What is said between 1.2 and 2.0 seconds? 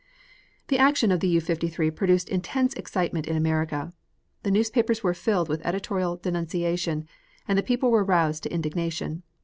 U 53